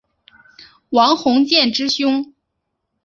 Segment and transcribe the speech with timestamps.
[0.89, 2.33] 王鸿渐之兄。